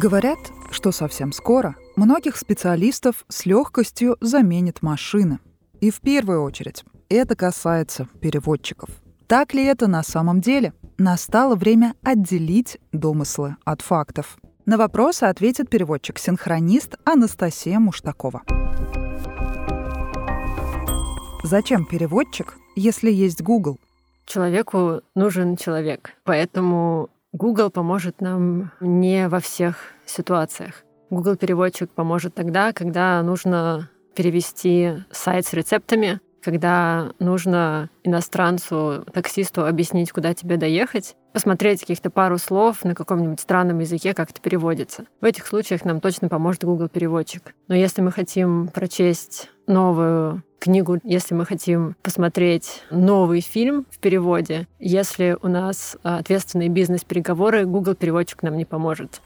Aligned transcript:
Говорят, 0.00 0.38
что 0.70 0.92
совсем 0.92 1.32
скоро 1.32 1.74
многих 1.96 2.36
специалистов 2.36 3.24
с 3.28 3.46
легкостью 3.46 4.16
заменит 4.20 4.80
машины. 4.80 5.40
И 5.80 5.90
в 5.90 6.00
первую 6.00 6.44
очередь 6.44 6.84
это 7.08 7.34
касается 7.34 8.06
переводчиков. 8.20 8.90
Так 9.26 9.54
ли 9.54 9.64
это 9.64 9.88
на 9.88 10.04
самом 10.04 10.40
деле? 10.40 10.72
Настало 10.98 11.56
время 11.56 11.94
отделить 12.04 12.78
домыслы 12.92 13.56
от 13.64 13.82
фактов. 13.82 14.38
На 14.66 14.76
вопросы 14.76 15.24
ответит 15.24 15.68
переводчик-синхронист 15.68 16.94
Анастасия 17.04 17.80
Муштакова. 17.80 18.42
Зачем 21.42 21.84
переводчик, 21.84 22.56
если 22.76 23.10
есть 23.10 23.42
Google? 23.42 23.80
Человеку 24.26 25.00
нужен 25.16 25.56
человек, 25.56 26.12
поэтому 26.22 27.10
Google 27.32 27.70
поможет 27.70 28.20
нам 28.20 28.72
не 28.80 29.28
во 29.28 29.40
всех 29.40 29.76
ситуациях. 30.06 30.84
Google 31.10 31.36
переводчик 31.36 31.90
поможет 31.90 32.34
тогда, 32.34 32.72
когда 32.72 33.22
нужно 33.22 33.90
перевести 34.14 35.04
сайт 35.10 35.46
с 35.46 35.52
рецептами, 35.52 36.20
когда 36.42 37.12
нужно 37.18 37.90
иностранцу, 38.02 39.04
таксисту 39.12 39.66
объяснить, 39.66 40.12
куда 40.12 40.32
тебе 40.32 40.56
доехать, 40.56 41.16
посмотреть 41.32 41.80
каких-то 41.80 42.10
пару 42.10 42.38
слов 42.38 42.84
на 42.84 42.94
каком-нибудь 42.94 43.40
странном 43.40 43.80
языке, 43.80 44.14
как 44.14 44.30
это 44.30 44.40
переводится. 44.40 45.04
В 45.20 45.24
этих 45.24 45.46
случаях 45.46 45.84
нам 45.84 46.00
точно 46.00 46.28
поможет 46.28 46.64
Google 46.64 46.88
переводчик. 46.88 47.54
Но 47.68 47.74
если 47.74 48.00
мы 48.00 48.10
хотим 48.10 48.68
прочесть 48.68 49.50
новую 49.66 50.42
книгу, 50.58 50.98
если 51.04 51.34
мы 51.34 51.44
хотим 51.46 51.96
посмотреть 52.02 52.82
новый 52.90 53.40
фильм 53.40 53.86
в 53.90 53.98
переводе, 53.98 54.66
если 54.78 55.36
у 55.42 55.48
нас 55.48 55.96
ответственные 56.02 56.68
бизнес-переговоры, 56.68 57.64
Google 57.64 57.94
переводчик 57.94 58.42
нам 58.42 58.56
не 58.56 58.64
поможет. 58.64 59.20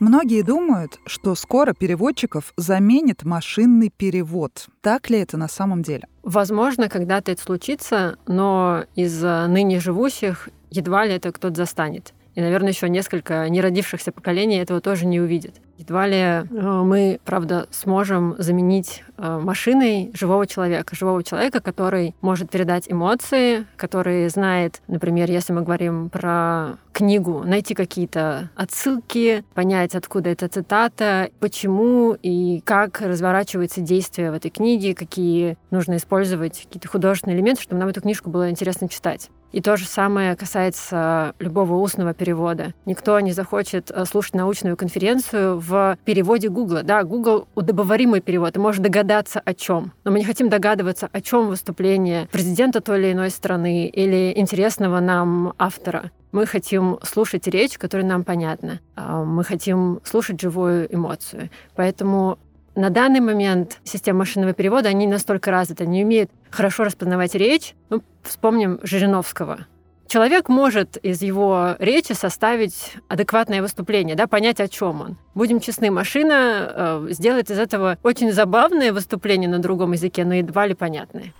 Многие 0.00 0.42
думают, 0.42 0.98
что 1.06 1.36
скоро 1.36 1.74
переводчиков 1.74 2.52
заменит 2.56 3.22
машинный 3.22 3.88
перевод. 3.88 4.66
Так 4.80 5.10
ли 5.10 5.20
это 5.20 5.36
на 5.36 5.46
самом 5.46 5.82
деле? 5.82 6.08
Возможно, 6.24 6.88
когда-то 6.88 7.30
это 7.30 7.40
случится, 7.40 8.16
но 8.26 8.84
из 8.96 9.22
ныне 9.22 9.78
живущих 9.78 10.48
едва 10.70 11.04
ли 11.06 11.12
это 11.14 11.30
кто-то 11.30 11.54
застанет. 11.54 12.14
И, 12.34 12.40
наверное, 12.40 12.70
еще 12.70 12.88
несколько 12.88 13.48
неродившихся 13.48 14.12
поколений 14.12 14.56
этого 14.56 14.80
тоже 14.80 15.06
не 15.06 15.20
увидит. 15.20 15.56
Едва 15.76 16.06
ли 16.06 16.16
э, 16.16 16.44
мы, 16.50 17.18
правда, 17.24 17.66
сможем 17.70 18.36
заменить 18.38 19.02
э, 19.18 19.38
машиной 19.38 20.12
живого 20.14 20.46
человека. 20.46 20.94
Живого 20.94 21.22
человека, 21.24 21.60
который 21.60 22.14
может 22.20 22.50
передать 22.50 22.90
эмоции, 22.90 23.66
который 23.76 24.28
знает, 24.28 24.80
например, 24.86 25.30
если 25.30 25.52
мы 25.52 25.62
говорим 25.62 26.08
про 26.08 26.78
книгу, 26.92 27.42
найти 27.44 27.74
какие-то 27.74 28.50
отсылки, 28.54 29.44
понять, 29.54 29.94
откуда 29.94 30.30
эта 30.30 30.48
цитата, 30.48 31.30
почему 31.40 32.16
и 32.22 32.60
как 32.60 33.00
разворачивается 33.00 33.80
действие 33.80 34.30
в 34.30 34.34
этой 34.34 34.50
книге, 34.50 34.94
какие 34.94 35.56
нужно 35.70 35.96
использовать 35.96 36.62
какие-то 36.62 36.88
художественные 36.88 37.36
элементы, 37.36 37.62
чтобы 37.62 37.80
нам 37.80 37.88
эту 37.88 38.02
книжку 38.02 38.30
было 38.30 38.50
интересно 38.50 38.88
читать. 38.88 39.30
И 39.52 39.60
то 39.60 39.76
же 39.76 39.84
самое 39.84 40.34
касается 40.34 41.34
любого 41.38 41.74
устного 41.74 42.14
перевода. 42.14 42.72
Никто 42.86 43.20
не 43.20 43.32
захочет 43.32 43.90
э, 43.90 44.04
слушать 44.06 44.34
научную 44.34 44.76
конференцию 44.76 45.58
в 45.58 45.98
переводе 46.04 46.48
Гугла. 46.48 46.82
Да, 46.82 47.02
Google 47.04 47.46
удобоваримый 47.54 48.20
перевод, 48.20 48.54
ты 48.54 48.60
можешь 48.60 48.80
догадаться 48.80 49.40
о 49.44 49.54
чем. 49.54 49.92
Но 50.04 50.10
мы 50.10 50.18
не 50.18 50.24
хотим 50.24 50.48
догадываться, 50.48 51.08
о 51.12 51.20
чем 51.20 51.48
выступление 51.48 52.28
президента 52.32 52.80
той 52.80 52.98
или 52.98 53.12
иной 53.12 53.30
страны 53.30 53.86
или 53.86 54.32
интересного 54.34 55.00
нам 55.00 55.54
автора. 55.58 56.10
Мы 56.32 56.46
хотим 56.46 56.98
слушать 57.02 57.46
речь, 57.46 57.76
которая 57.76 58.06
нам 58.06 58.24
понятна. 58.24 58.80
А, 58.96 59.22
мы 59.22 59.44
хотим 59.44 60.00
слушать 60.02 60.40
живую 60.40 60.92
эмоцию. 60.92 61.50
Поэтому 61.76 62.38
на 62.74 62.90
данный 62.90 63.20
момент 63.20 63.80
система 63.84 64.20
машинного 64.20 64.52
перевода, 64.52 64.88
они 64.88 65.06
настолько 65.06 65.50
развиты, 65.50 65.84
они 65.84 66.04
умеют 66.04 66.30
хорошо 66.50 66.84
распознавать 66.84 67.34
речь. 67.34 67.74
Ну, 67.90 68.02
вспомним 68.22 68.80
Жириновского. 68.82 69.66
Человек 70.06 70.50
может 70.50 70.98
из 70.98 71.22
его 71.22 71.74
речи 71.78 72.12
составить 72.12 72.96
адекватное 73.08 73.62
выступление, 73.62 74.14
да, 74.14 74.26
понять, 74.26 74.60
о 74.60 74.68
чем 74.68 75.00
он. 75.00 75.18
Будем 75.34 75.58
честны, 75.58 75.90
машина 75.90 77.04
э, 77.04 77.06
сделает 77.10 77.50
из 77.50 77.58
этого 77.58 77.96
очень 78.02 78.30
забавное 78.30 78.92
выступление 78.92 79.48
на 79.48 79.58
другом 79.58 79.92
языке, 79.92 80.26
но 80.26 80.34
едва 80.34 80.66
ли 80.66 80.74
понятное. 80.74 81.32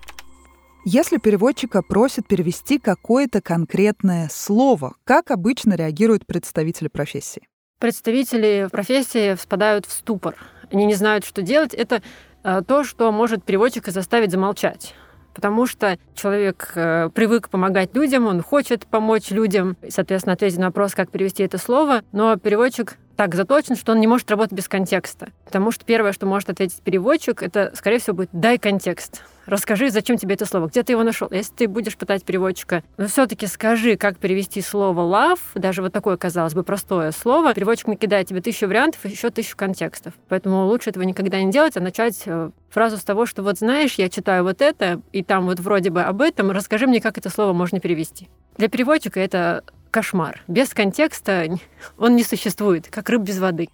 Если 0.84 1.18
переводчика 1.18 1.82
просят 1.82 2.26
перевести 2.26 2.78
какое-то 2.78 3.40
конкретное 3.42 4.28
слово, 4.32 4.94
как 5.04 5.30
обычно 5.30 5.74
реагируют 5.74 6.26
представители 6.26 6.88
профессии? 6.88 7.46
Представители 7.78 8.68
профессии 8.70 9.34
впадают 9.34 9.86
в 9.86 9.92
ступор. 9.92 10.36
Они 10.72 10.84
не 10.84 10.94
знают, 10.94 11.24
что 11.24 11.42
делать. 11.42 11.74
Это 11.74 12.02
э, 12.44 12.62
то, 12.66 12.84
что 12.84 13.12
может 13.12 13.44
переводчика 13.44 13.90
заставить 13.90 14.30
замолчать 14.30 14.94
потому 15.34 15.66
что 15.66 15.98
человек 16.14 16.72
э, 16.74 17.10
привык 17.14 17.48
помогать 17.48 17.94
людям, 17.94 18.26
он 18.26 18.42
хочет 18.42 18.86
помочь 18.86 19.30
людям, 19.30 19.76
и, 19.82 19.90
соответственно, 19.90 20.34
ответить 20.34 20.58
на 20.58 20.66
вопрос, 20.66 20.94
как 20.94 21.10
перевести 21.10 21.42
это 21.42 21.58
слово, 21.58 22.02
но 22.12 22.36
переводчик 22.36 22.98
так 23.16 23.34
заточен, 23.34 23.76
что 23.76 23.92
он 23.92 24.00
не 24.00 24.06
может 24.06 24.30
работать 24.30 24.52
без 24.52 24.68
контекста. 24.68 25.28
Потому 25.44 25.70
что 25.70 25.84
первое, 25.84 26.12
что 26.12 26.26
может 26.26 26.50
ответить 26.50 26.82
переводчик, 26.82 27.42
это, 27.42 27.72
скорее 27.74 27.98
всего, 27.98 28.16
будет 28.16 28.30
«дай 28.32 28.58
контекст». 28.58 29.22
Расскажи, 29.46 29.90
зачем 29.90 30.18
тебе 30.18 30.34
это 30.34 30.46
слово, 30.46 30.68
где 30.68 30.82
ты 30.82 30.92
его 30.92 31.02
нашел. 31.02 31.28
Если 31.30 31.52
ты 31.52 31.68
будешь 31.68 31.96
пытать 31.96 32.24
переводчика, 32.24 32.84
но 32.96 33.08
все-таки 33.08 33.46
скажи, 33.46 33.96
как 33.96 34.18
перевести 34.18 34.60
слово 34.60 35.00
love, 35.00 35.40
даже 35.54 35.82
вот 35.82 35.92
такое, 35.92 36.16
казалось 36.16 36.54
бы, 36.54 36.62
простое 36.62 37.10
слово. 37.10 37.52
Переводчик 37.52 37.88
накидает 37.88 38.28
тебе 38.28 38.40
тысячу 38.40 38.68
вариантов 38.68 39.04
и 39.04 39.08
еще 39.08 39.30
тысячу 39.30 39.56
контекстов. 39.56 40.14
Поэтому 40.28 40.66
лучше 40.66 40.90
этого 40.90 41.02
никогда 41.02 41.42
не 41.42 41.50
делать, 41.50 41.76
а 41.76 41.80
начать 41.80 42.22
э, 42.26 42.50
фразу 42.70 42.98
с 42.98 43.02
того, 43.02 43.26
что 43.26 43.42
вот 43.42 43.58
знаешь, 43.58 43.94
я 43.94 44.08
читаю 44.08 44.44
вот 44.44 44.62
это, 44.62 45.00
и 45.12 45.24
там 45.24 45.46
вот 45.46 45.58
вроде 45.58 45.90
бы 45.90 46.02
об 46.02 46.22
этом, 46.22 46.52
расскажи 46.52 46.86
мне, 46.86 47.00
как 47.00 47.18
это 47.18 47.28
слово 47.28 47.52
можно 47.52 47.80
перевести. 47.80 48.28
Для 48.58 48.68
переводчика 48.68 49.18
это 49.18 49.64
кошмар. 49.92 50.42
Без 50.48 50.70
контекста 50.70 51.46
он 51.98 52.16
не 52.16 52.24
существует, 52.24 52.88
как 52.90 53.08
рыб 53.08 53.22
без 53.22 53.38
воды. 53.38 53.68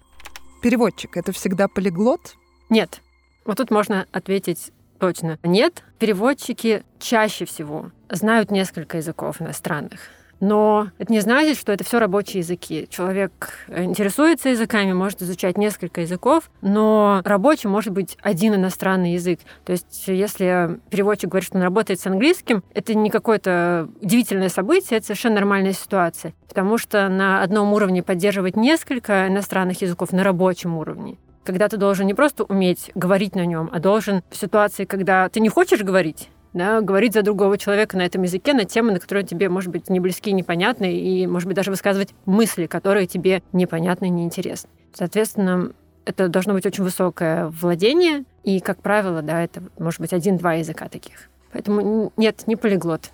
Переводчик— 0.61 1.09
это 1.17 1.31
всегда 1.31 1.67
полиглот? 1.67 2.35
Нет. 2.69 3.01
Вот 3.45 3.57
тут 3.57 3.71
можно 3.71 4.05
ответить 4.11 4.71
точно. 4.99 5.39
Нет. 5.41 5.83
Переводчики 5.97 6.83
чаще 6.99 7.45
всего 7.45 7.91
знают 8.09 8.51
несколько 8.51 8.97
языков 8.97 9.41
иностранных. 9.41 10.01
Но 10.39 10.89
это 10.97 11.11
не 11.11 11.19
значит, 11.19 11.57
что 11.57 11.71
это 11.71 11.83
все 11.83 11.99
рабочие 11.99 12.39
языки. 12.39 12.87
Человек 12.89 13.65
интересуется 13.67 14.49
языками, 14.49 14.93
может 14.93 15.21
изучать 15.21 15.57
несколько 15.57 16.01
языков, 16.01 16.49
но 16.61 17.21
рабочим 17.25 17.69
может 17.69 17.93
быть 17.93 18.17
один 18.21 18.55
иностранный 18.55 19.13
язык. 19.13 19.39
То 19.65 19.73
есть, 19.73 20.07
если 20.07 20.79
переводчик 20.89 21.29
говорит, 21.29 21.47
что 21.47 21.57
он 21.57 21.63
работает 21.63 21.99
с 21.99 22.07
английским, 22.07 22.63
это 22.73 22.93
не 22.93 23.09
какое-то 23.09 23.89
удивительное 24.01 24.49
событие, 24.49 24.97
это 24.97 25.07
совершенно 25.07 25.35
нормальная 25.35 25.73
ситуация. 25.73 26.33
Потому 26.47 26.77
что 26.77 27.09
на 27.09 27.43
одном 27.43 27.73
уровне 27.73 28.01
поддерживать 28.01 28.55
несколько 28.55 29.27
иностранных 29.27 29.81
языков 29.81 30.11
на 30.11 30.23
рабочем 30.23 30.77
уровне 30.77 31.17
когда 31.45 31.67
ты 31.67 31.77
должен 31.77 32.05
не 32.05 32.13
просто 32.13 32.43
уметь 32.43 32.91
говорить 32.93 33.33
на 33.33 33.43
нем, 33.43 33.71
а 33.73 33.79
должен 33.79 34.21
в 34.29 34.35
ситуации, 34.35 34.85
когда 34.85 35.29
ты 35.29 35.39
не 35.39 35.49
хочешь 35.49 35.81
говорить, 35.81 36.29
да, 36.53 36.81
говорить 36.81 37.13
за 37.13 37.21
другого 37.21 37.57
человека 37.57 37.97
на 37.97 38.03
этом 38.03 38.23
языке, 38.23 38.53
на 38.53 38.65
темы, 38.65 38.91
на 38.91 38.99
которые 38.99 39.25
тебе, 39.25 39.49
может 39.49 39.71
быть, 39.71 39.89
не 39.89 39.99
близки, 39.99 40.31
непонятны, 40.31 40.97
и, 40.97 41.27
может 41.27 41.47
быть, 41.47 41.55
даже 41.55 41.71
высказывать 41.71 42.13
мысли, 42.25 42.65
которые 42.65 43.07
тебе 43.07 43.43
непонятны 43.53 44.09
неинтересны. 44.09 44.69
Соответственно, 44.93 45.71
это 46.05 46.27
должно 46.27 46.53
быть 46.53 46.65
очень 46.65 46.83
высокое 46.83 47.47
владение, 47.47 48.23
и, 48.43 48.59
как 48.59 48.81
правило, 48.81 49.21
да, 49.21 49.43
это 49.43 49.61
может 49.77 49.99
быть 49.99 50.13
один-два 50.13 50.53
языка 50.53 50.89
таких. 50.89 51.29
Поэтому 51.51 52.11
нет, 52.17 52.43
не 52.47 52.55
полиглот. 52.55 53.11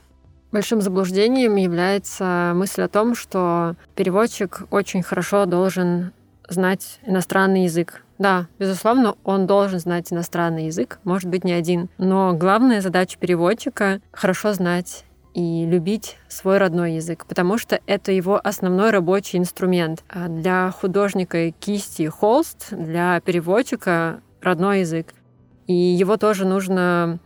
Большим 0.52 0.82
заблуждением 0.82 1.56
является 1.58 2.54
мысль 2.56 2.84
о 2.84 2.88
том, 2.88 3.16
что 3.16 3.76
переводчик 3.96 4.62
очень 4.72 5.04
хорошо 5.04 5.46
должен 5.46 6.14
знать 6.50 7.00
иностранный 7.06 7.64
язык. 7.64 8.04
Да, 8.18 8.48
безусловно, 8.60 9.16
он 9.24 9.46
должен 9.46 9.80
знать 9.80 10.12
иностранный 10.12 10.68
язык, 10.68 11.00
может 11.04 11.30
быть, 11.30 11.44
не 11.44 11.52
один. 11.54 11.90
Но 11.98 12.34
главная 12.34 12.82
задача 12.82 13.18
переводчика— 13.20 14.00
хорошо 14.12 14.54
знать 14.54 15.04
и 15.34 15.66
любить 15.66 16.18
свой 16.30 16.58
родной 16.58 16.94
язык, 16.94 17.26
потому 17.26 17.58
что 17.58 17.82
это 17.88 18.14
его 18.14 18.40
основной 18.42 18.92
рабочий 18.92 19.38
инструмент. 19.38 20.04
А 20.08 20.30
для 20.30 20.72
художника 20.72 21.52
кисти 21.52 22.08
холст, 22.08 22.68
для 22.72 23.20
переводчика 23.20 24.22
родной 24.42 24.80
язык. 24.80 25.14
И 25.68 25.74
его 25.74 26.16
тоже 26.16 26.46
нужно 26.46 27.20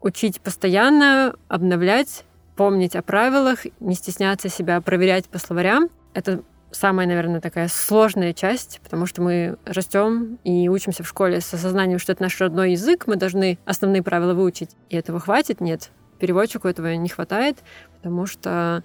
учить 0.00 0.40
постоянно, 0.40 1.34
обновлять, 1.48 2.24
помнить 2.54 2.94
о 2.94 3.02
правилах, 3.02 3.60
не 3.80 3.94
стесняться 3.94 4.48
себя 4.48 4.80
проверять 4.80 5.28
по 5.28 5.38
словарям. 5.38 5.88
Это 6.14 6.42
самая, 6.70 7.06
наверное, 7.06 7.40
такая 7.40 7.68
сложная 7.68 8.32
часть, 8.32 8.80
потому 8.82 9.06
что 9.06 9.22
мы 9.22 9.56
растем 9.64 10.38
и 10.44 10.68
учимся 10.68 11.02
в 11.02 11.08
школе 11.08 11.40
с 11.40 11.52
осознанием, 11.52 11.98
что 11.98 12.12
это 12.12 12.22
наш 12.22 12.40
родной 12.40 12.72
язык, 12.72 13.06
мы 13.06 13.16
должны 13.16 13.58
основные 13.64 14.02
правила 14.02 14.34
выучить. 14.34 14.70
И 14.88 14.96
этого 14.96 15.20
хватит? 15.20 15.60
Нет. 15.60 15.90
Переводчику 16.18 16.68
этого 16.68 16.94
не 16.94 17.08
хватает, 17.08 17.58
потому 17.96 18.26
что 18.26 18.82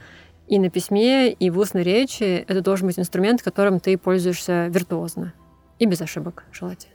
И 0.48 0.60
на 0.60 0.70
письме, 0.70 1.32
и 1.32 1.50
в 1.50 1.58
устной 1.58 1.84
речи 1.84 2.46
это 2.48 2.62
должен 2.62 2.88
быть 2.88 3.00
инструмент, 3.00 3.42
которым 3.42 3.80
ты 3.80 3.98
пользуешься 3.98 4.68
виртуозно. 4.68 5.34
И 5.80 5.86
без 5.86 6.02
ошибок, 6.02 6.44
желательно. 6.52 6.94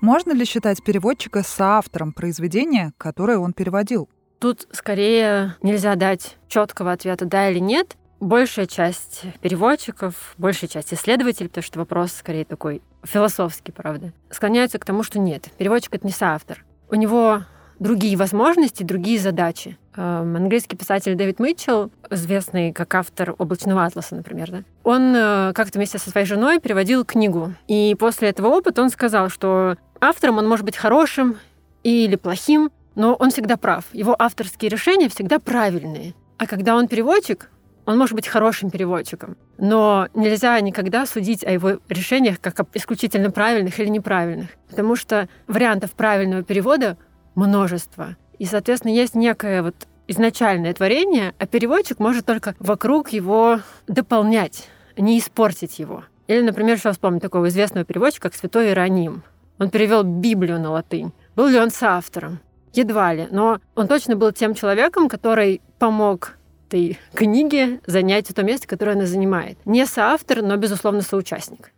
Можно 0.00 0.32
ли 0.32 0.44
считать 0.44 0.82
переводчика 0.82 1.42
соавтором 1.42 2.12
произведения, 2.12 2.92
которое 2.96 3.38
он 3.38 3.52
переводил? 3.52 4.08
Тут 4.40 4.66
скорее 4.72 5.56
нельзя 5.62 5.94
дать 5.94 6.38
четкого 6.48 6.92
ответа 6.92 7.24
да 7.26 7.50
или 7.50 7.60
нет. 7.60 7.96
Большая 8.22 8.66
часть 8.66 9.22
переводчиков, 9.40 10.34
большая 10.38 10.70
часть 10.70 10.94
исследователей, 10.94 11.48
потому 11.48 11.64
что 11.64 11.80
вопрос 11.80 12.12
скорее 12.12 12.44
такой 12.44 12.80
философский, 13.02 13.72
правда, 13.72 14.12
склоняются 14.30 14.78
к 14.78 14.84
тому, 14.84 15.02
что 15.02 15.18
нет, 15.18 15.48
переводчик— 15.58 15.92
это 15.96 16.06
не 16.06 16.12
соавтор. 16.12 16.64
У 16.88 16.94
него 16.94 17.42
другие 17.80 18.16
возможности, 18.16 18.84
другие 18.84 19.18
задачи. 19.18 19.76
Эм, 19.96 20.36
английский 20.36 20.76
писатель 20.76 21.16
Дэвид 21.16 21.40
Митчелл, 21.40 21.90
известный 22.10 22.72
как 22.72 22.94
автор 22.94 23.34
«Облачного 23.38 23.84
атласа», 23.84 24.14
например, 24.14 24.52
да, 24.52 24.62
он 24.84 25.12
э, 25.16 25.52
как-то 25.52 25.80
вместе 25.80 25.98
со 25.98 26.08
своей 26.08 26.24
женой 26.24 26.60
переводил 26.60 27.04
книгу. 27.04 27.54
И 27.66 27.96
после 27.98 28.28
этого 28.28 28.46
опыта 28.46 28.82
он 28.82 28.90
сказал, 28.90 29.30
что 29.30 29.76
автором 30.00 30.38
он 30.38 30.48
может 30.48 30.64
быть 30.64 30.76
хорошим 30.76 31.38
или 31.82 32.14
плохим, 32.14 32.70
но 32.94 33.14
он 33.14 33.30
всегда 33.30 33.56
прав. 33.56 33.86
Его 33.92 34.14
авторские 34.16 34.68
решения 34.68 35.08
всегда 35.08 35.40
правильные. 35.40 36.14
А 36.38 36.46
когда 36.46 36.76
он 36.76 36.86
переводчик, 36.86 37.50
он 37.84 37.98
может 37.98 38.14
быть 38.14 38.28
хорошим 38.28 38.70
переводчиком, 38.70 39.36
но 39.58 40.08
нельзя 40.14 40.60
никогда 40.60 41.06
судить 41.06 41.44
о 41.44 41.50
его 41.50 41.78
решениях 41.88 42.40
как 42.40 42.60
об 42.60 42.68
исключительно 42.74 43.30
правильных 43.30 43.78
или 43.80 43.88
неправильных, 43.88 44.50
потому 44.68 44.96
что 44.96 45.28
вариантов 45.48 45.92
правильного 45.92 46.42
перевода 46.42 46.96
множество. 47.34 48.16
И, 48.38 48.44
соответственно, 48.44 48.92
есть 48.92 49.14
некое 49.14 49.62
вот 49.62 49.74
изначальное 50.06 50.74
творение, 50.74 51.34
а 51.38 51.46
переводчик 51.46 51.98
может 51.98 52.26
только 52.26 52.54
вокруг 52.58 53.10
его 53.10 53.60
дополнять, 53.86 54.68
не 54.96 55.18
испортить 55.18 55.78
его. 55.78 56.04
Или, 56.26 56.42
например, 56.42 56.78
сейчас 56.78 56.96
вспомнить 56.96 57.22
такого 57.22 57.48
известного 57.48 57.84
переводчика, 57.84 58.28
как 58.28 58.38
Святой 58.38 58.68
Иероним. 58.68 59.22
Он 59.58 59.70
перевел 59.70 60.02
Библию 60.02 60.60
на 60.60 60.70
латынь. 60.70 61.12
Был 61.36 61.48
ли 61.48 61.58
он 61.58 61.70
соавтором? 61.70 62.40
Едва 62.72 63.12
ли. 63.12 63.28
Но 63.30 63.60
он 63.74 63.86
точно 63.86 64.16
был 64.16 64.32
тем 64.32 64.54
человеком, 64.54 65.08
который 65.08 65.60
помог 65.78 66.36
этой 66.72 66.98
книге 67.14 67.80
занять 67.86 68.28
то 68.34 68.42
место, 68.42 68.66
которое 68.66 68.92
она 68.92 69.06
занимает. 69.06 69.58
Не 69.64 69.86
соавтор, 69.86 70.42
но, 70.42 70.56
безусловно, 70.56 71.02
соучастник. 71.02 71.72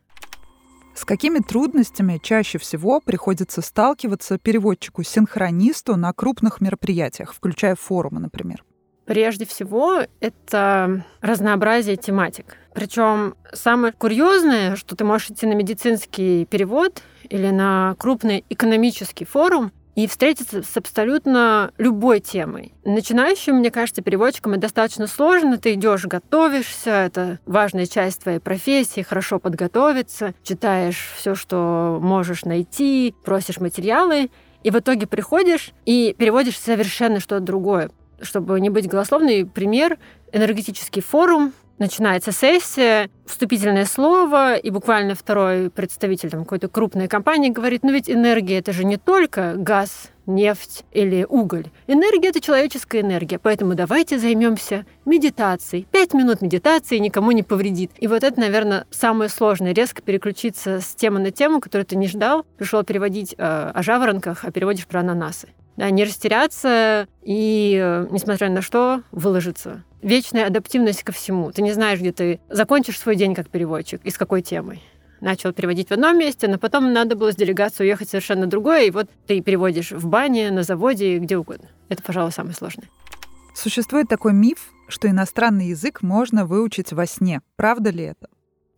С 0.94 1.04
какими 1.04 1.40
трудностями 1.40 2.20
чаще 2.22 2.58
всего 2.58 3.00
приходится 3.00 3.60
сталкиваться 3.62 4.38
переводчику-синхронисту 4.38 5.96
на 5.96 6.12
крупных 6.12 6.60
мероприятиях, 6.60 7.34
включая 7.34 7.74
форумы, 7.74 8.20
например? 8.20 8.64
Прежде 9.04 9.44
всего, 9.44 10.02
это 10.20 11.04
разнообразие 11.20 11.96
тематик. 11.96 12.56
Причем 12.72 13.34
самое 13.52 13.92
курьезное, 13.92 14.76
что 14.76 14.96
ты 14.96 15.04
можешь 15.04 15.30
идти 15.30 15.46
на 15.46 15.54
медицинский 15.54 16.46
перевод 16.46 17.02
или 17.28 17.50
на 17.50 17.96
крупный 17.98 18.44
экономический 18.48 19.24
форум, 19.24 19.72
и 19.94 20.06
встретиться 20.06 20.62
с 20.62 20.76
абсолютно 20.76 21.72
любой 21.78 22.20
темой. 22.20 22.72
Начинающим, 22.84 23.56
мне 23.56 23.70
кажется, 23.70 24.02
переводчикам 24.02 24.52
это 24.52 24.62
достаточно 24.62 25.06
сложно. 25.06 25.58
Ты 25.58 25.74
идешь, 25.74 26.04
готовишься, 26.06 26.90
это 26.90 27.38
важная 27.46 27.86
часть 27.86 28.22
твоей 28.22 28.38
профессии, 28.40 29.02
хорошо 29.02 29.38
подготовиться, 29.38 30.34
читаешь 30.42 31.12
все, 31.16 31.34
что 31.34 31.98
можешь 32.02 32.44
найти, 32.44 33.14
просишь 33.24 33.60
материалы, 33.60 34.30
и 34.62 34.70
в 34.70 34.78
итоге 34.78 35.06
приходишь 35.06 35.72
и 35.84 36.14
переводишь 36.18 36.58
совершенно 36.58 37.20
что-то 37.20 37.44
другое. 37.44 37.90
Чтобы 38.20 38.60
не 38.60 38.70
быть 38.70 38.88
голословной, 38.88 39.44
пример— 39.44 39.98
энергетический 40.32 41.02
форум, 41.02 41.52
начинается 41.78 42.32
сессия, 42.32 43.10
вступительное 43.26 43.86
слово, 43.86 44.56
и 44.56 44.70
буквально 44.70 45.14
второй 45.14 45.70
представитель 45.70 46.30
там, 46.30 46.44
какой-то 46.44 46.68
крупной 46.68 47.08
компании 47.08 47.50
говорит, 47.50 47.82
ну 47.82 47.92
ведь 47.92 48.10
энергия 48.10 48.58
это 48.58 48.72
же 48.72 48.84
не 48.84 48.96
только 48.96 49.54
газ, 49.56 50.10
нефть 50.26 50.84
или 50.92 51.26
уголь. 51.28 51.66
Энергия— 51.86 52.28
это 52.30 52.40
человеческая 52.40 53.02
энергия, 53.02 53.38
поэтому 53.38 53.74
давайте 53.74 54.18
займемся 54.18 54.86
медитацией. 55.04 55.86
Пять 55.90 56.14
минут 56.14 56.40
медитации 56.40 56.98
никому 56.98 57.32
не 57.32 57.42
повредит. 57.42 57.90
И 57.98 58.06
вот 58.06 58.24
это, 58.24 58.40
наверное, 58.40 58.86
самое 58.90 59.28
сложное— 59.28 59.72
резко 59.74 60.02
переключиться 60.02 60.80
с 60.80 60.94
темы 60.94 61.20
на 61.20 61.30
тему, 61.30 61.60
которую 61.60 61.86
ты 61.86 61.96
не 61.96 62.08
ждал. 62.08 62.46
Пришел 62.56 62.82
переводить 62.84 63.34
э, 63.36 63.70
о 63.74 63.82
жаворонках, 63.82 64.44
а 64.44 64.50
переводишь 64.50 64.86
про 64.86 65.00
ананасы. 65.00 65.48
Да, 65.76 65.90
не 65.90 66.04
растеряться 66.04 67.08
и, 67.22 67.78
э, 67.82 68.06
несмотря 68.10 68.48
на 68.48 68.62
что, 68.62 69.02
выложиться 69.10 69.84
вечная 70.04 70.46
адаптивность 70.46 71.02
ко 71.02 71.12
всему. 71.12 71.50
Ты 71.50 71.62
не 71.62 71.72
знаешь, 71.72 71.98
где 71.98 72.12
ты 72.12 72.40
закончишь 72.48 72.98
свой 72.98 73.16
день 73.16 73.34
как 73.34 73.48
переводчик 73.48 74.00
и 74.04 74.10
с 74.10 74.18
какой 74.18 74.42
темой. 74.42 74.82
Начал 75.20 75.52
переводить 75.52 75.88
в 75.88 75.92
одном 75.92 76.18
месте, 76.18 76.46
но 76.46 76.58
потом 76.58 76.92
надо 76.92 77.16
было 77.16 77.32
с 77.32 77.36
делегацией 77.36 77.88
уехать 77.88 78.10
совершенно 78.10 78.46
другое, 78.46 78.84
и 78.84 78.90
вот 78.90 79.08
ты 79.26 79.40
переводишь 79.40 79.92
в 79.92 80.06
бане, 80.06 80.50
на 80.50 80.62
заводе, 80.62 81.18
где 81.18 81.38
угодно. 81.38 81.68
Это, 81.88 82.02
пожалуй, 82.02 82.30
самое 82.30 82.54
сложное. 82.54 82.88
Существует 83.54 84.08
такой 84.08 84.34
миф, 84.34 84.68
что 84.86 85.08
иностранный 85.08 85.68
язык 85.68 86.02
можно 86.02 86.44
выучить 86.44 86.92
во 86.92 87.06
сне. 87.06 87.40
Правда 87.56 87.88
ли 87.88 88.04
это? 88.04 88.28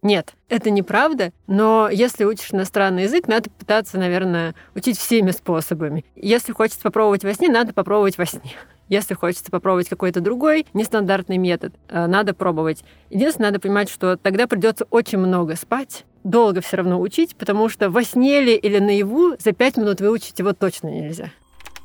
Нет, 0.02 0.34
это 0.48 0.70
неправда, 0.70 1.32
но 1.46 1.88
если 1.90 2.24
учишь 2.24 2.52
иностранный 2.52 3.04
язык, 3.04 3.28
надо 3.28 3.50
пытаться, 3.50 3.98
наверное, 3.98 4.54
учить 4.74 4.98
всеми 4.98 5.30
способами. 5.30 6.04
Если 6.14 6.52
хочется 6.52 6.82
попробовать 6.82 7.24
во 7.24 7.34
сне, 7.34 7.48
надо 7.48 7.72
попробовать 7.72 8.18
во 8.18 8.26
сне. 8.26 8.52
Если 8.88 9.14
хочется 9.14 9.50
попробовать 9.50 9.88
какой-то 9.88 10.20
другой 10.20 10.66
нестандартный 10.72 11.38
метод, 11.38 11.74
э, 11.88 12.06
надо 12.06 12.34
пробовать. 12.34 12.84
Единственное, 13.10 13.50
надо 13.50 13.60
понимать, 13.60 13.90
что 13.90 14.16
тогда 14.16 14.46
придется 14.46 14.86
очень 14.90 15.18
много 15.18 15.56
спать, 15.56 16.04
долго 16.22 16.60
все 16.60 16.76
равно 16.76 17.00
учить, 17.00 17.34
потому 17.36 17.68
что 17.68 17.90
во 17.90 18.04
сне 18.04 18.40
ли 18.40 18.54
или 18.54 18.78
наяву 18.78 19.36
за 19.38 19.52
пять 19.52 19.76
минут 19.76 20.00
выучить 20.00 20.38
его 20.38 20.52
точно 20.52 20.88
нельзя. 20.88 21.32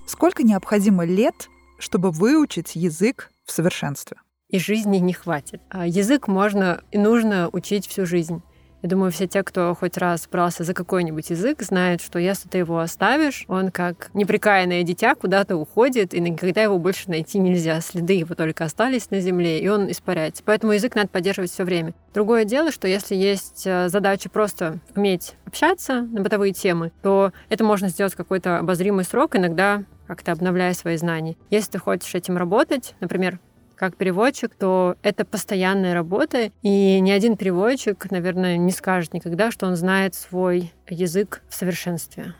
Сколько 0.05 0.43
необходимо 0.43 1.05
лет, 1.05 1.49
чтобы 1.79 2.11
выучить 2.11 2.75
язык 2.75 3.31
в 3.45 3.51
совершенстве? 3.51 4.17
И 4.51 4.59
жизни 4.59 4.97
не 4.97 5.13
хватит. 5.13 5.61
А 5.69 5.87
язык 5.87 6.27
можно 6.27 6.81
и 6.91 6.97
нужно 6.97 7.49
учить 7.51 7.87
всю 7.87 8.05
жизнь. 8.05 8.41
Я 8.81 8.89
думаю, 8.89 9.11
все 9.11 9.27
те, 9.27 9.43
кто 9.43 9.75
хоть 9.75 9.97
раз 9.97 10.27
брался 10.29 10.63
за 10.63 10.73
какой-нибудь 10.73 11.29
язык, 11.29 11.61
знают, 11.61 12.01
что 12.01 12.17
если 12.17 12.49
ты 12.49 12.57
его 12.59 12.79
оставишь, 12.79 13.45
он 13.47 13.69
как 13.69 14.09
неприкаянное 14.15 14.81
дитя 14.81 15.13
куда-то 15.13 15.55
уходит, 15.55 16.15
и 16.15 16.19
никогда 16.19 16.63
его 16.63 16.79
больше 16.79 17.09
найти 17.09 17.37
нельзя. 17.37 17.79
Следы 17.81 18.13
его 18.13 18.33
только 18.33 18.65
остались 18.65 19.11
на 19.11 19.19
земле, 19.19 19.59
и 19.59 19.67
он 19.67 19.91
испаряется. 19.91 20.41
Поэтому 20.43 20.73
язык 20.73 20.95
надо 20.95 21.09
поддерживать 21.09 21.51
все 21.51 21.63
время. 21.63 21.93
Другое 22.13 22.43
дело, 22.43 22.71
что 22.71 22.87
если 22.87 23.15
есть 23.15 23.63
э, 23.65 23.87
задача 23.87 24.29
просто 24.29 24.79
уметь 24.95 25.35
общаться 25.45 26.01
на 26.01 26.21
бытовые 26.21 26.51
темы, 26.51 26.91
то 27.03 27.33
это 27.49 27.63
можно 27.63 27.87
сделать 27.87 28.13
в 28.13 28.17
какой-то 28.17 28.57
обозримый 28.57 29.05
срок, 29.05 29.35
иногда 29.35 29.83
как-то 30.07 30.31
обновляя 30.31 30.73
свои 30.73 30.97
знания. 30.97 31.37
Если 31.51 31.71
ты 31.71 31.77
хочешь 31.77 32.15
этим 32.15 32.35
работать, 32.35 32.95
например, 32.99 33.39
как 33.81 33.97
переводчик, 33.97 34.53
то 34.53 34.95
это 35.01 35.25
постоянная 35.25 35.95
работа, 35.95 36.51
и 36.61 36.99
ни 36.99 37.09
один 37.09 37.35
переводчик, 37.35 38.11
наверное, 38.11 38.55
не 38.55 38.71
скажет 38.71 39.11
никогда, 39.15 39.49
что 39.49 39.65
он 39.65 39.75
знает 39.75 40.13
свой 40.13 40.71
язык 40.87 41.41
в 41.49 41.55
совершенстве. 41.55 42.35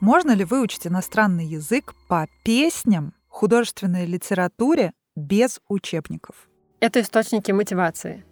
Можно 0.00 0.30
ли 0.30 0.46
выучить 0.46 0.86
иностранный 0.86 1.44
язык 1.44 1.94
по 2.08 2.26
песням, 2.42 3.12
художественной 3.28 4.06
литературе 4.06 4.94
без 5.14 5.60
учебников? 5.68 6.48
Это 6.80 7.02
источники 7.02 7.52
мотивации. 7.52 8.24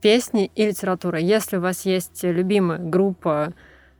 Песни 0.00 0.50
и 0.56 0.66
литература. 0.66 1.20
Если 1.20 1.58
у 1.58 1.60
вас 1.60 1.86
есть 1.86 2.24
любимая 2.24 2.80
группа 2.80 3.54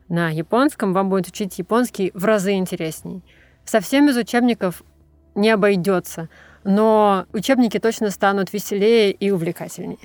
на 0.09 0.31
японском, 0.31 0.93
вам 0.95 1.11
будет 1.11 1.29
учить 1.29 1.57
японский 1.61 2.11
в 2.13 2.25
разы 2.25 2.55
интересней. 2.55 3.23
Совсем 3.65 4.09
без 4.09 4.17
учебников 4.17 4.83
не 5.37 5.51
обойдется 5.51 6.29
но 6.69 7.25
учебники 7.33 7.79
точно 7.79 8.11
станут 8.11 8.53
веселее 8.53 9.11
и 9.11 9.31
увлекательнее. 9.31 9.99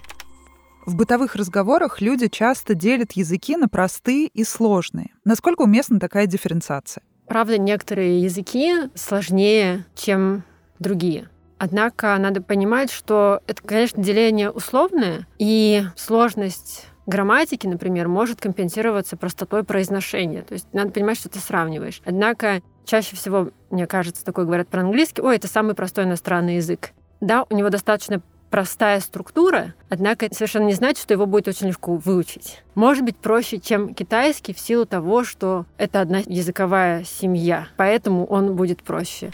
В 0.86 0.96
бытовых 0.96 1.36
разговорах 1.36 2.00
люди 2.00 2.30
часто 2.30 2.74
делят 2.74 3.12
языки 3.14 3.58
на 3.58 3.68
простые 3.68 4.28
и 4.28 4.46
сложные. 4.46 5.10
Насколько 5.26 5.64
уместна 5.64 6.00
такая 6.00 6.26
дифференциация? 6.26 7.04
Правда, 7.28 7.58
некоторые 7.58 8.22
языки 8.22 8.76
сложнее, 8.96 9.86
чем 9.94 10.44
другие. 10.80 11.30
Однако 11.58 12.18
надо 12.18 12.42
понимать, 12.42 12.92
что 12.92 13.42
это, 13.46 13.62
конечно, 13.62 14.02
деление 14.02 14.50
условное, 14.50 15.28
и 15.40 15.84
сложность 15.98 16.88
грамматики, 17.06 17.68
например, 17.68 18.08
может 18.08 18.40
компенсироваться 18.40 19.18
простотой 19.18 19.64
произношения. 19.64 20.44
То 20.44 20.54
есть 20.54 20.68
надо 20.74 20.92
понимать, 20.92 21.18
что 21.18 21.28
ты 21.28 21.40
сравниваешь. 21.40 22.02
Однако 22.06 22.62
чаще 22.86 23.16
всего, 23.16 23.50
мне 23.70 23.88
кажется, 23.88 24.24
такое 24.24 24.46
говорят 24.46 24.68
про 24.68 24.82
английский, 24.82 25.22
ой, 25.22 25.36
это 25.36 25.48
самый 25.48 25.76
простой 25.76 26.06
иностранный 26.06 26.58
язык. 26.58 26.92
Да, 27.22 27.46
у 27.50 27.56
него 27.56 27.70
достаточно 27.70 28.22
простая 28.50 29.00
структура, 29.00 29.74
однако 29.90 30.28
это 30.28 30.36
совершенно 30.36 30.66
не 30.66 30.74
значит, 30.74 31.02
что 31.02 31.14
его 31.14 31.26
будет 31.26 31.48
очень 31.48 31.70
легко 31.70 31.96
выучить. 31.96 32.62
Может 32.76 33.04
быть 33.04 33.18
проще, 33.18 33.60
чем 33.60 33.96
китайский 33.96 34.54
в 34.54 34.60
силу 34.60 34.86
того, 34.86 35.24
что 35.24 35.66
это 35.78 36.02
одна 36.02 36.20
языковая 36.20 37.04
семья, 37.04 37.68
поэтому 37.78 38.26
он 38.26 38.56
будет 38.56 38.84
проще. 38.84 39.32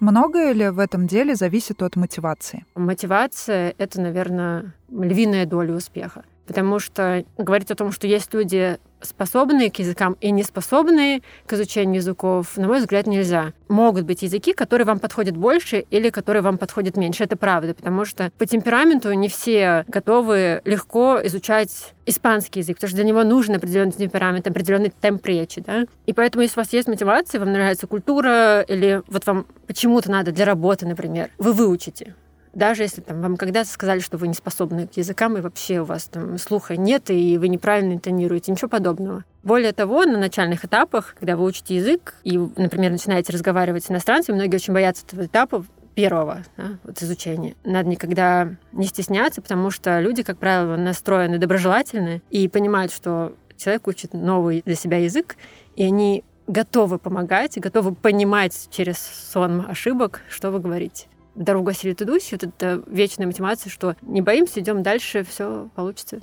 Многое 0.00 0.52
ли 0.52 0.70
в 0.70 0.78
этом 0.78 1.06
деле 1.06 1.34
зависит 1.34 1.82
от 1.82 1.96
мотивации? 1.96 2.64
Мотивация— 2.74 3.74
это, 3.78 4.00
наверное, 4.00 4.74
львиная 4.90 5.44
доля 5.44 5.74
успеха. 5.74 6.24
Потому 6.46 6.78
что 6.78 7.24
говорить 7.38 7.70
о 7.70 7.74
том, 7.74 7.92
что 7.92 8.06
есть 8.06 8.32
люди, 8.34 8.78
способные 9.04 9.70
к 9.70 9.78
языкам 9.78 10.16
и 10.20 10.30
не 10.30 10.42
способные 10.42 11.22
к 11.46 11.52
изучению 11.52 11.96
языков, 11.96 12.56
на 12.56 12.66
мой 12.66 12.80
взгляд, 12.80 13.06
нельзя. 13.06 13.52
Могут 13.68 14.04
быть 14.04 14.22
языки, 14.22 14.52
которые 14.52 14.86
вам 14.86 14.98
подходят 14.98 15.36
больше 15.36 15.84
или 15.90 16.10
которые 16.10 16.42
вам 16.42 16.58
подходят 16.58 16.96
меньше. 16.96 17.24
Это 17.24 17.36
правда, 17.36 17.74
потому 17.74 18.04
что 18.04 18.30
по 18.38 18.46
темпераменту 18.46 19.12
не 19.12 19.28
все 19.28 19.84
готовы 19.88 20.60
легко 20.64 21.20
изучать 21.24 21.94
испанский 22.06 22.60
язык, 22.60 22.76
потому 22.76 22.88
что 22.88 22.96
для 22.96 23.06
него 23.06 23.24
нужен 23.24 23.54
определенный 23.54 23.92
темперамент, 23.92 24.46
определенный 24.46 24.90
темп 24.90 25.24
речи. 25.26 25.62
Да? 25.66 25.84
И 26.06 26.12
поэтому, 26.12 26.42
если 26.42 26.58
у 26.58 26.62
вас 26.62 26.72
есть 26.72 26.88
мотивация, 26.88 27.40
вам 27.40 27.52
нравится 27.52 27.86
культура, 27.86 28.60
или 28.62 29.02
вот 29.08 29.26
вам 29.26 29.46
почему-то 29.66 30.10
надо 30.10 30.32
для 30.32 30.44
работы, 30.44 30.86
например, 30.86 31.30
вы 31.38 31.52
выучите 31.52 32.14
даже 32.54 32.82
если 32.82 33.00
там, 33.00 33.20
вам 33.20 33.36
когда-то 33.36 33.68
сказали, 33.68 34.00
что 34.00 34.16
вы 34.16 34.28
не 34.28 34.34
способны 34.34 34.86
к 34.86 34.96
языкам, 34.96 35.36
и 35.36 35.40
вообще 35.40 35.80
у 35.80 35.84
вас 35.84 36.04
там 36.04 36.38
слуха 36.38 36.76
нет, 36.76 37.10
и 37.10 37.38
вы 37.38 37.48
неправильно 37.48 37.94
интонируете, 37.94 38.52
ничего 38.52 38.68
подобного. 38.68 39.24
Более 39.42 39.72
того, 39.72 40.04
на 40.04 40.18
начальных 40.18 40.64
этапах, 40.64 41.14
когда 41.18 41.36
вы 41.36 41.44
учите 41.44 41.76
язык 41.76 42.14
и, 42.24 42.38
например, 42.38 42.92
начинаете 42.92 43.32
разговаривать 43.32 43.84
с 43.84 43.90
иностранцами, 43.90 44.36
многие 44.36 44.56
очень 44.56 44.72
боятся 44.72 45.04
этого 45.06 45.26
этапа, 45.26 45.64
первого 45.94 46.42
да, 46.56 46.78
вот 46.82 47.00
изучения. 47.02 47.54
Надо 47.62 47.88
никогда 47.88 48.48
не 48.72 48.86
стесняться, 48.86 49.40
потому 49.40 49.70
что 49.70 50.00
люди, 50.00 50.22
как 50.22 50.38
правило, 50.38 50.76
настроены 50.76 51.38
доброжелательны 51.38 52.20
и 52.30 52.48
понимают, 52.48 52.92
что 52.92 53.34
человек 53.56 53.86
учит 53.86 54.12
новый 54.12 54.62
для 54.64 54.74
себя 54.74 54.98
язык, 54.98 55.36
и 55.76 55.84
они 55.84 56.24
готовы 56.46 56.98
помогать, 56.98 57.58
готовы 57.58 57.94
понимать 57.94 58.68
через 58.70 58.98
сон 58.98 59.64
ошибок, 59.68 60.20
что 60.28 60.50
вы 60.50 60.58
говорите 60.58 61.06
дорогу 61.34 61.70
осилит 61.70 62.00
идущий, 62.02 62.36
вот 62.36 62.44
это 62.44 62.82
вечная 62.86 63.26
мотивация, 63.26 63.70
что 63.70 63.96
не 64.02 64.22
боимся, 64.22 64.60
идем 64.60 64.82
дальше, 64.82 65.24
все 65.24 65.68
получится. 65.74 66.20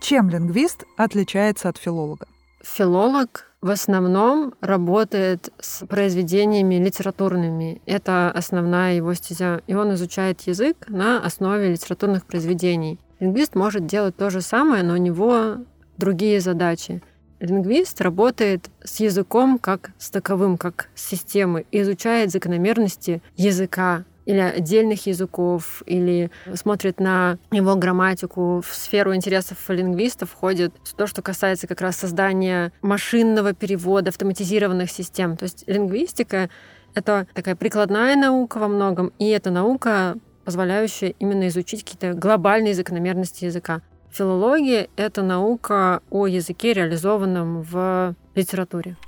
Чем 0.00 0.28
лингвист 0.30 0.84
отличается 0.96 1.68
от 1.68 1.76
филолога? 1.76 2.26
Филолог 2.62 3.48
в 3.60 3.70
основном 3.70 4.54
работает 4.60 5.52
с 5.58 5.84
произведениями 5.86 6.76
литературными. 6.76 7.82
Это 7.86 8.30
основная 8.30 8.94
его 8.94 9.14
стезя. 9.14 9.62
И 9.66 9.74
он 9.74 9.94
изучает 9.94 10.42
язык 10.42 10.86
на 10.88 11.20
основе 11.20 11.72
литературных 11.72 12.24
произведений. 12.24 13.00
Лингвист 13.18 13.56
может 13.56 13.86
делать 13.86 14.16
то 14.16 14.30
же 14.30 14.40
самое, 14.40 14.84
но 14.84 14.94
у 14.94 14.98
него 14.98 15.56
другие 15.96 16.40
задачи. 16.40 17.02
Лингвист 17.40 18.00
работает 18.00 18.70
с 18.82 19.00
языком 19.00 19.58
как 19.58 19.92
с 19.98 20.10
таковым, 20.10 20.56
как 20.56 20.88
с 20.94 21.08
системой, 21.08 21.66
изучает 21.70 22.30
закономерности 22.30 23.22
языка, 23.36 24.04
или 24.28 24.40
отдельных 24.40 25.06
языков, 25.06 25.82
или 25.86 26.30
смотрит 26.54 27.00
на 27.00 27.38
его 27.50 27.74
грамматику. 27.76 28.60
В 28.60 28.74
сферу 28.74 29.14
интересов 29.14 29.56
лингвистов 29.70 30.30
входит 30.32 30.74
то, 30.98 31.06
что 31.06 31.22
касается 31.22 31.66
как 31.66 31.80
раз 31.80 31.96
создания 31.96 32.70
машинного 32.82 33.54
перевода, 33.54 34.10
автоматизированных 34.10 34.90
систем. 34.90 35.38
То 35.38 35.44
есть 35.44 35.64
лингвистика— 35.66 36.50
это 36.94 37.26
такая 37.32 37.56
прикладная 37.56 38.16
наука 38.16 38.58
во 38.58 38.68
многом, 38.68 39.14
и 39.18 39.30
это 39.30 39.50
наука, 39.50 40.16
позволяющая 40.44 41.14
именно 41.18 41.48
изучить 41.48 41.82
какие-то 41.82 42.12
глобальные 42.12 42.74
закономерности 42.74 43.46
языка. 43.46 43.80
Филология— 44.10 44.88
это 44.96 45.22
наука 45.22 46.02
о 46.10 46.26
языке, 46.26 46.74
реализованном 46.74 47.62
в 47.62 48.14
литературе. 48.34 48.98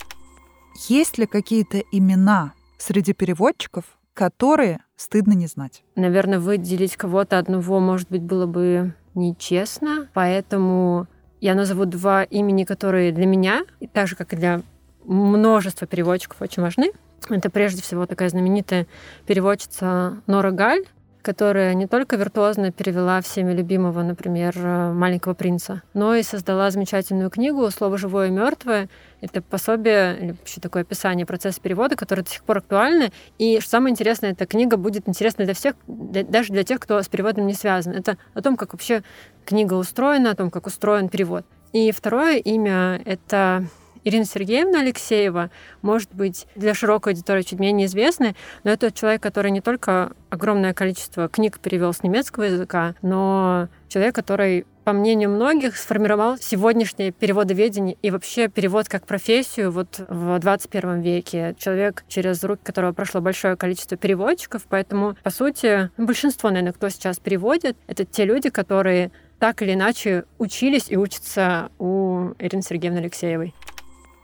Есть 0.89 1.19
ли 1.19 1.27
какие-то 1.27 1.83
имена 1.93 2.55
среди 2.79 3.13
переводчиков, 3.13 3.85
которые 4.15 4.81
стыдно 5.01 5.33
не 5.33 5.47
знать. 5.47 5.83
Наверное, 5.97 6.39
выделить 6.39 6.97
кого-то 6.97 7.39
одного, 7.39 7.81
может 7.81 8.11
быть, 8.11 8.21
было 8.23 8.47
бы 8.47 8.95
нечестно, 9.15 10.09
поэтому 10.13 11.07
я 11.41 11.55
назову 11.55 11.87
два 11.87 12.23
имени, 12.23 12.65
которые 12.65 13.11
для 13.11 13.25
меня, 13.25 13.63
так 13.95 14.09
же, 14.09 14.15
как 14.15 14.35
и 14.35 14.37
для 14.37 14.61
множества 15.05 15.87
переводчиков, 15.87 16.43
очень 16.43 16.63
важны. 16.63 16.93
Это 17.31 17.49
прежде 17.49 17.81
всего 17.83 18.05
такая 18.05 18.29
знаменитая 18.29 18.87
переводчица 19.27 20.19
Нора 20.27 20.51
Галь, 20.51 20.85
которая 21.23 21.75
не 21.75 21.87
только 21.87 22.17
виртуозно 22.17 22.73
перевела 22.73 23.21
всеми 23.21 23.53
любимого, 23.53 24.03
например, 24.03 24.57
«Маленького 24.59 25.35
принца», 25.35 25.83
но 25.95 26.15
и 26.15 26.23
создала 26.23 26.71
замечательную 26.71 27.31
книгу 27.31 27.71
«Слово 27.71 27.99
живое 27.99 28.29
и 28.29 28.31
мертвое». 28.31 28.89
Это 29.21 29.43
пособие, 29.43 30.19
или 30.19 30.31
вообще 30.33 30.61
такое 30.61 30.83
описание 30.83 31.27
процесса 31.27 31.61
перевода, 31.61 31.95
которое 31.95 32.23
до 32.23 32.31
сих 32.31 32.43
пор 32.43 32.59
актуально. 32.59 33.11
И 33.39 33.61
что 33.61 33.71
самое 33.71 33.93
интересное, 33.93 34.33
эта 34.33 34.47
книга 34.47 34.77
будет 34.77 35.09
интересна 35.09 35.45
для 35.45 35.55
всех, 35.55 35.75
даже 35.87 36.53
для 36.53 36.65
тех, 36.65 36.81
кто 36.81 37.03
с 37.03 37.09
переводом 37.09 37.47
не 37.47 37.55
связан. 37.55 37.93
Это 37.93 38.17
о 38.35 38.41
том, 38.41 38.57
как 38.57 38.73
вообще 38.73 39.03
книга 39.45 39.75
устроена, 39.75 40.31
о 40.31 40.35
том, 40.35 40.51
как 40.51 40.67
устроен 40.67 41.09
перевод. 41.09 41.45
И 41.73 41.93
второе 41.93 42.39
имя— 42.39 43.01
это 43.05 43.65
Ирина 44.05 44.25
Сергеевна 44.25 44.81
Алексеева, 44.81 45.51
может 45.83 46.13
быть, 46.15 46.47
для 46.55 46.75
широкой 46.75 47.13
аудитории 47.13 47.43
чуть 47.43 47.59
менее 47.59 47.87
известны, 47.87 48.35
но 48.65 48.71
это 48.71 48.93
человек, 48.93 49.23
который 49.23 49.51
не 49.51 49.61
только 49.61 50.13
огромное 50.29 50.75
количество 50.75 51.29
книг 51.29 51.59
перевел 51.59 51.93
с 51.93 52.03
немецкого 52.03 52.45
языка, 52.45 52.95
но 53.03 53.69
человек, 53.89 54.15
который 54.15 54.67
по 54.85 54.93
мнению 54.93 55.31
многих, 55.31 55.77
сформировал 55.77 56.37
сегодняшнее 56.39 57.13
переводоведение 57.13 57.97
и 58.03 58.11
вообще 58.11 58.49
перевод 58.49 58.89
как 58.89 59.07
профессию 59.07 59.71
вот 59.71 60.01
в 60.09 60.39
21 60.39 61.01
веке. 61.01 61.55
Человек, 61.59 62.05
через 62.09 62.43
руки 62.43 62.63
которого 62.65 62.93
прошло 62.93 63.21
большое 63.21 63.57
количество 63.57 63.97
переводчиков, 63.97 64.63
поэтому, 64.69 65.17
по 65.23 65.31
сути, 65.31 65.91
большинство, 65.97 66.51
наверное, 66.51 66.73
кто 66.73 66.89
сейчас 66.89 67.19
переводит, 67.19 67.77
это 67.87 68.05
те 68.05 68.25
люди, 68.25 68.49
которые 68.51 69.13
так 69.39 69.63
или 69.63 69.75
иначе 69.75 70.25
учились 70.39 70.87
и 70.89 70.97
учатся 70.97 71.71
у 71.79 72.31
Ирины 72.39 72.63
Сергеевны 72.63 72.99
Алексеевой. 72.99 73.55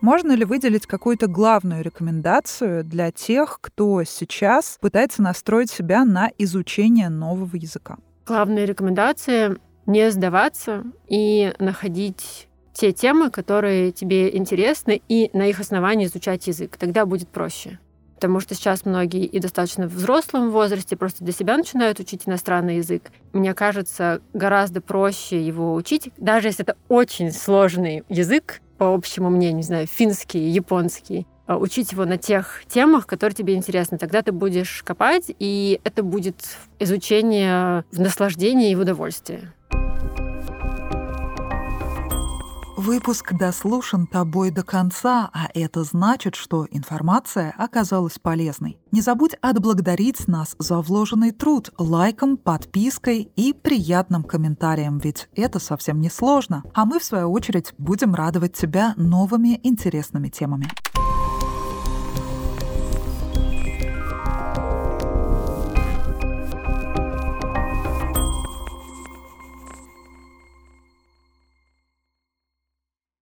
Можно 0.00 0.32
ли 0.32 0.44
выделить 0.44 0.86
какую-то 0.86 1.26
главную 1.26 1.82
рекомендацию 1.82 2.84
для 2.84 3.10
тех, 3.10 3.58
кто 3.60 4.04
сейчас 4.04 4.78
пытается 4.80 5.22
настроить 5.22 5.70
себя 5.70 6.04
на 6.04 6.30
изучение 6.38 7.08
нового 7.08 7.56
языка? 7.56 7.96
Главная 8.26 8.66
рекомендация— 8.66 9.56
не 9.86 10.10
сдаваться 10.10 10.84
и 11.08 11.54
находить 11.58 12.48
те 12.72 12.92
темы, 12.92 13.30
которые 13.30 13.90
тебе 13.90 14.36
интересны, 14.36 15.00
и 15.08 15.30
на 15.32 15.46
их 15.46 15.60
основании 15.60 16.06
изучать 16.06 16.46
язык. 16.46 16.76
Тогда 16.76 17.06
будет 17.06 17.28
проще. 17.28 17.78
Потому 18.16 18.40
что 18.40 18.54
сейчас 18.54 18.84
многие 18.84 19.24
и 19.24 19.38
достаточно 19.38 19.88
в 19.88 19.94
взрослом 19.94 20.50
возрасте 20.50 20.96
просто 20.96 21.24
для 21.24 21.32
себя 21.32 21.56
начинают 21.56 22.00
учить 22.00 22.22
иностранный 22.26 22.76
язык. 22.76 23.10
Мне 23.32 23.54
кажется, 23.54 24.20
гораздо 24.34 24.80
проще 24.80 25.40
его 25.40 25.74
учить, 25.74 26.10
даже 26.16 26.48
если 26.48 26.64
это 26.64 26.76
очень 26.88 27.30
сложный 27.30 28.04
язык, 28.08 28.60
по 28.78 28.94
общему 28.94 29.30
мнению, 29.30 29.56
не 29.56 29.62
знаю, 29.62 29.86
финский, 29.86 30.48
японский, 30.48 31.26
а, 31.46 31.58
учить 31.58 31.92
его 31.92 32.04
на 32.04 32.18
тех 32.18 32.62
темах, 32.66 33.06
которые 33.06 33.34
тебе 33.34 33.54
интересны. 33.54 33.98
Тогда 33.98 34.22
ты 34.22 34.32
будешь 34.32 34.82
копать, 34.82 35.30
и 35.38 35.80
это 35.84 36.02
будет 36.02 36.44
изучение 36.78 37.84
в 37.92 38.00
наслаждении 38.00 38.70
и 38.70 38.74
в 38.74 38.80
удовольствии. 38.80 39.52
Выпуск 42.86 43.32
дослушан 43.32 44.06
тобой 44.06 44.52
до 44.52 44.62
конца, 44.62 45.28
а 45.32 45.48
это 45.54 45.82
значит, 45.82 46.36
что 46.36 46.68
информация 46.70 47.52
оказалась 47.58 48.20
полезной. 48.20 48.78
Не 48.92 49.00
забудь 49.00 49.34
отблагодарить 49.40 50.28
нас 50.28 50.54
за 50.60 50.80
вложенный 50.80 51.32
труд 51.32 51.72
лайком, 51.78 52.36
подпиской 52.36 53.28
и 53.34 53.52
приятным 53.52 54.22
комментарием, 54.22 54.98
ведь 54.98 55.28
это 55.34 55.58
совсем 55.58 56.00
не 56.00 56.10
сложно. 56.10 56.62
А 56.74 56.84
мы, 56.84 57.00
в 57.00 57.04
свою 57.04 57.32
очередь, 57.32 57.74
будем 57.76 58.14
радовать 58.14 58.52
тебя 58.52 58.94
новыми 58.96 59.58
интересными 59.64 60.28
темами. 60.28 60.68